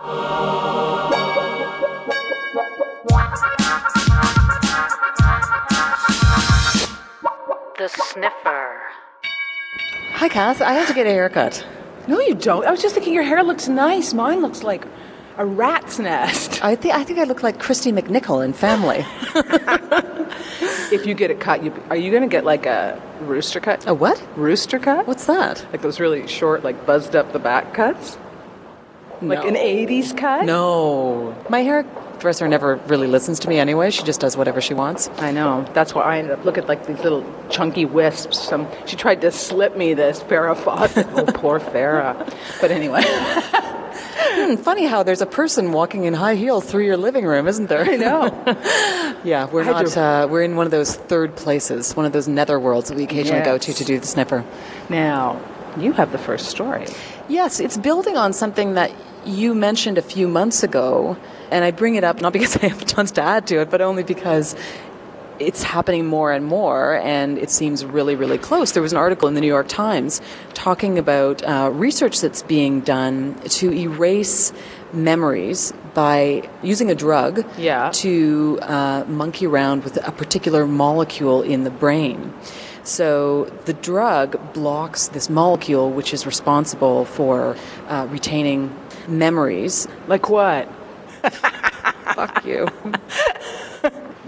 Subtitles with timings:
[0.00, 0.08] The
[7.88, 8.80] sniffer.
[10.12, 10.62] Hi, Kath.
[10.62, 11.66] I have to get a haircut.
[12.08, 12.64] No, you don't.
[12.64, 14.14] I was just thinking your hair looks nice.
[14.14, 14.86] Mine looks like
[15.36, 16.64] a rat's nest.
[16.64, 19.04] I think I think I look like Kristy McNichol in Family.
[20.92, 23.86] If you get it cut, you, are you going to get like a rooster cut?
[23.86, 24.20] A what?
[24.36, 25.06] Rooster cut?
[25.06, 25.64] What's that?
[25.70, 28.18] Like those really short, like buzzed up the back cuts?
[29.22, 30.44] Like an 80s cut?
[30.46, 31.34] No.
[31.50, 33.90] My hairdresser never really listens to me anyway.
[33.90, 35.08] She just does whatever she wants.
[35.18, 35.66] I know.
[35.74, 38.38] That's why I ended up looking like these little chunky wisps.
[38.40, 41.06] Some she tried to slip me this Farrah Fawcett.
[41.12, 42.32] oh, poor Farrah.
[42.60, 43.02] But anyway,
[44.32, 47.68] Hmm, funny how there's a person walking in high heels through your living room, isn't
[47.68, 47.82] there?
[47.84, 48.56] I know.
[49.22, 49.86] Yeah, we're Had not.
[49.88, 52.96] to- Uh, we're in one of those third places, one of those nether worlds that
[52.96, 54.46] we occasionally go to to do the sniffer.
[54.88, 55.38] Now,
[55.76, 56.86] you have the first story.
[57.28, 58.90] Yes, it's building on something that
[59.24, 61.16] you mentioned a few months ago,
[61.50, 63.80] and I bring it up not because I have tons to add to it, but
[63.80, 64.54] only because
[65.38, 68.72] it's happening more and more, and it seems really, really close.
[68.72, 70.20] There was an article in the New York Times
[70.52, 74.52] talking about uh, research that's being done to erase
[74.92, 77.90] memories by using a drug Yeah.
[77.94, 82.34] to uh, monkey around with a particular molecule in the brain.
[82.82, 87.56] So the drug blocks this molecule, which is responsible for
[87.88, 88.74] uh, retaining
[89.10, 89.88] memories.
[90.06, 90.68] Like what?
[92.14, 92.68] Fuck you.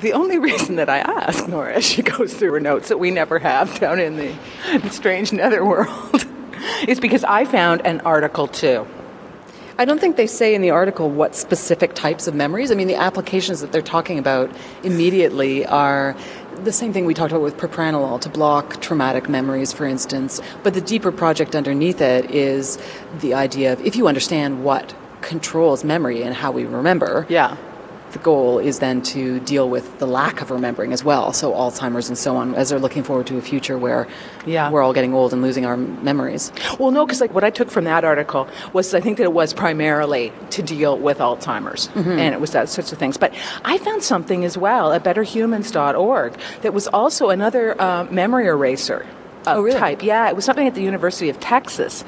[0.00, 3.10] The only reason that I ask Nora as she goes through her notes that we
[3.10, 4.34] never have down in the,
[4.78, 6.24] the strange netherworld
[6.88, 8.86] is because I found an article too.
[9.80, 12.70] I don't think they say in the article what specific types of memories.
[12.70, 16.14] I mean, the applications that they're talking about immediately are
[16.64, 20.38] the same thing we talked about with propranolol to block traumatic memories, for instance.
[20.62, 22.78] But the deeper project underneath it is
[23.20, 27.56] the idea of if you understand what controls memory and how we remember, Yeah.
[28.12, 31.32] The goal is then to deal with the lack of remembering as well.
[31.32, 34.06] So Alzheimer's and so on, as they're looking forward to a future where
[34.46, 34.70] Yeah.
[34.70, 36.52] we're all getting old and losing our memories.
[36.78, 39.32] Well, no, because like what I took from that article was I think that it
[39.32, 43.16] was primarily to deal with Alzheimer's, and it was that sorts of things.
[43.16, 43.32] But
[43.64, 49.06] I found something as well at BetterHumans.org that was also another uh, memory eraser.
[49.46, 49.78] Of Oh, really?
[49.78, 50.28] type, yeah.
[50.28, 52.04] It was something at the University of Texas,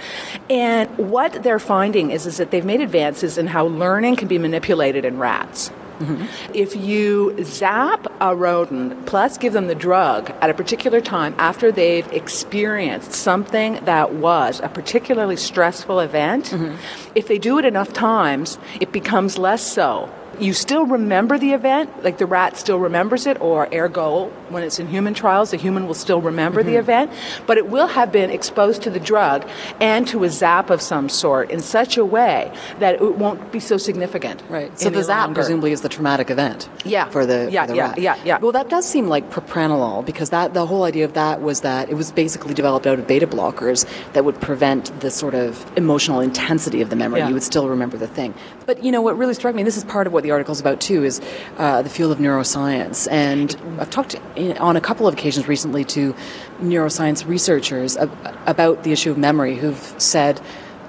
[0.51, 4.37] and what they're finding is is that they've made advances in how learning can be
[4.37, 5.71] manipulated in rats.
[6.03, 6.53] Mm-hmm.
[6.55, 11.71] If you zap a rodent plus give them the drug at a particular time after
[11.71, 16.77] they've experienced something that was a particularly stressful event, mm-hmm.
[17.15, 20.11] if they do it enough times, it becomes less so.
[20.43, 24.81] You still remember the event, like the rat still remembers it, or ergo, when it's
[24.81, 26.81] in human trials, the human will still remember the mm-hmm.
[26.81, 27.13] event,
[27.47, 29.49] but it will have been exposed to the drug
[29.81, 33.61] and to a zap of some sort in such a way that it won't be
[33.61, 34.43] so significant.
[34.49, 34.77] Right.
[34.77, 35.35] So the zap longer.
[35.37, 36.69] presumably is the traumatic event.
[36.85, 37.09] Yeah.
[37.09, 37.99] For the Yeah, for the yeah, rat.
[37.99, 38.39] yeah, yeah.
[38.39, 41.89] Well, that does seem like propranolol because that the whole idea of that was that
[41.89, 46.19] it was basically developed out of beta blockers that would prevent the sort of emotional
[46.19, 47.21] intensity of the memory.
[47.21, 47.29] Yeah.
[47.29, 48.35] You would still remember the thing.
[48.67, 49.63] But you know what really struck me.
[49.63, 51.05] This is part of what the article's about too.
[51.05, 51.21] Is
[51.59, 55.85] uh, the field of neuroscience, and I've talked in, on a couple of occasions recently
[55.87, 56.15] to
[56.61, 58.11] neuroscience researchers ab-
[58.47, 60.41] about the issue of memory who've said.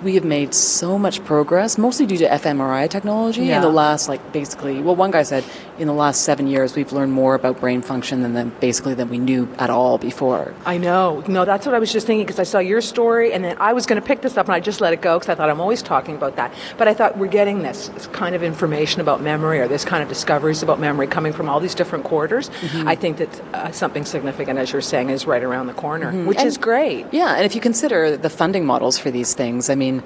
[0.03, 3.55] We have made so much progress, mostly due to fMRI technology Yeah.
[3.55, 5.45] in the last, like, basically, well, one guy said
[5.79, 9.09] in the last seven years we've learned more about brain function than, than basically than
[9.09, 10.53] we knew at all before.
[10.66, 11.23] I know.
[11.28, 13.73] No, that's what I was just thinking because I saw your story and then I
[13.73, 15.50] was going to pick this up and I just let it go because I thought
[15.50, 16.53] I'm always talking about that.
[16.78, 20.03] But I thought we're getting this, this kind of information about memory or this kind
[20.03, 22.50] of discoveries about memory coming from all these different quarters.
[22.85, 26.38] I think that uh, something significant, as you're saying, is right around the corner, which
[26.38, 27.07] And- is great.
[27.12, 30.03] Yeah, and if you consider the funding models for these things, I mean,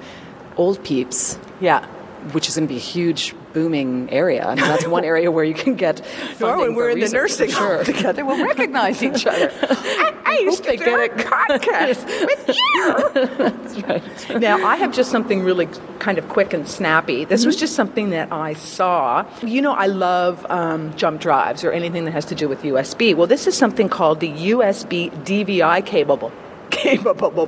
[0.56, 1.84] old peeps, Yeah.
[2.32, 4.46] Which is going to be a huge booming area.
[4.46, 7.50] I mean, that's one area where you can get funding when we're in the nursing
[7.50, 7.76] sure.
[7.76, 9.50] home together, we'll recognize each other.
[9.62, 13.26] I, I used to do a podcast with you.
[13.36, 14.40] That's right.
[14.40, 15.68] Now, I have just something really
[15.98, 17.24] kind of quick and snappy.
[17.24, 19.26] This was just something that I saw.
[19.42, 23.14] You know, I love um, jump drives or anything that has to do with USB.
[23.14, 26.32] Well, this is something called the USB DVI capable.
[26.70, 27.46] Capable.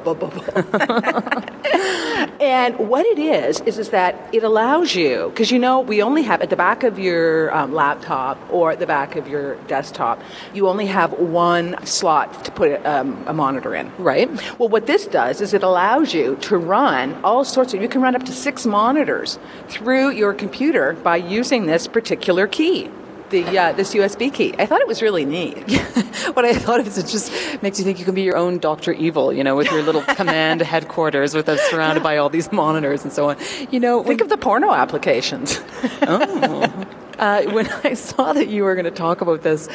[2.41, 6.23] And what it is is is that it allows you because you know we only
[6.23, 10.21] have at the back of your um, laptop or at the back of your desktop
[10.55, 14.31] you only have one slot to put um, a monitor in Right.
[14.59, 18.01] well, what this does is it allows you to run all sorts of, you can
[18.01, 19.39] run up to six monitors
[19.69, 22.91] through your computer by using this particular key.
[23.31, 24.55] The uh, this USB key.
[24.59, 25.57] I thought it was really neat.
[26.35, 27.33] what I thought of is it just
[27.63, 30.03] makes you think you can be your own Doctor Evil, you know, with your little
[30.17, 33.37] command headquarters, with us surrounded by all these monitors and so on.
[33.71, 35.61] You know, Think of the porno applications.
[37.21, 39.69] Uh, when I saw that you were going to talk about this,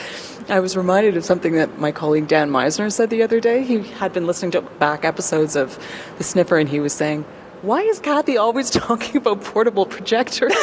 [0.49, 3.63] I was reminded of something that my colleague Dan Misener said the other day.
[3.63, 5.77] He had been listening to back episodes of
[6.17, 7.23] The Sniffer, and he was saying,
[7.61, 10.53] why is Kathy always talking about portable projectors?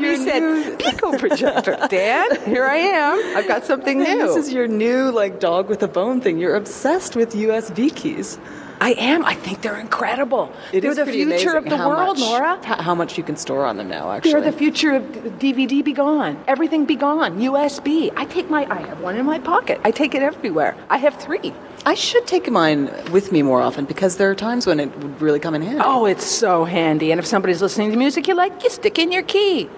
[0.00, 1.76] Saw said, Pico projector.
[1.90, 3.36] Dan, here I am.
[3.36, 4.26] I've got something And new.
[4.26, 6.38] this is your new like dog with a bone thing.
[6.38, 8.38] You're obsessed with USB keys.
[8.80, 9.24] I am.
[9.24, 10.52] I think they're incredible.
[10.72, 12.58] It they're the future of the world, much- Nora.
[12.82, 14.32] How much you can store on them now, actually.
[14.32, 15.02] They're the future of
[15.38, 16.42] DVD be gone.
[16.48, 17.38] Everything be gone.
[17.38, 18.12] USB.
[18.16, 19.80] I take my, I have one in my pocket.
[19.84, 20.74] I take it everywhere.
[20.90, 21.52] I have three.
[21.86, 25.20] I should take mine with me more often because there are times when it would
[25.20, 25.80] really come in handy.
[25.84, 27.12] Oh, it's so handy.
[27.12, 29.68] And if somebody's listening to music you like, you stick in your key.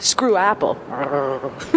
[0.00, 0.74] Screw Apple.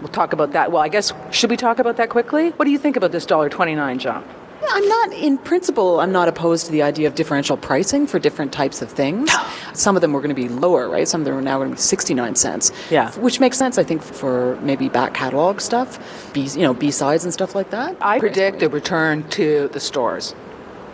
[0.00, 0.70] we'll talk about that.
[0.70, 2.50] Well, I guess, should we talk about that quickly?
[2.50, 4.24] What do you think about this $1.29, John?
[4.68, 8.52] I'm not, in principle, I'm not opposed to the idea of differential pricing for different
[8.52, 9.30] types of things.
[9.72, 11.06] Some of them were going to be lower, right?
[11.06, 12.72] Some of them are now going to be 69 cents.
[12.90, 13.12] Yeah.
[13.12, 17.32] Which makes sense, I think, for maybe back catalog stuff, B, you know, B-sides and
[17.32, 17.96] stuff like that.
[18.00, 20.34] I predict a return to the stores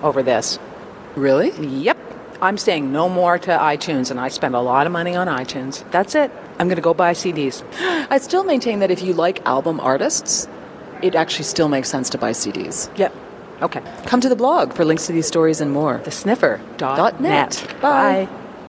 [0.03, 0.59] over this.
[1.15, 1.53] Really?
[1.53, 1.99] Yep.
[2.43, 5.89] I'm saying no more to iTunes, and I spend a lot of money on iTunes.
[5.91, 6.33] That's it.
[6.61, 7.65] I'm going to go buy CDs.
[8.11, 10.47] I still maintain that if you like album artists,
[11.03, 12.95] it actually still makes sense to buy CDs.
[12.99, 13.15] Yep.
[13.63, 13.83] Okay.
[14.05, 16.03] Come to the blog for links to these stories and more.
[16.05, 16.61] The sniffer.
[16.77, 17.65] Dot net.
[17.81, 18.27] Bye.
[18.27, 18.40] Bye.